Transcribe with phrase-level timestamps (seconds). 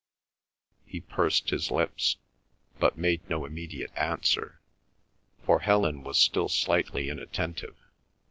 [0.87, 2.17] He pursed his lips,
[2.79, 4.59] but made no immediate answer,
[5.45, 7.75] for Helen was still slightly inattentive.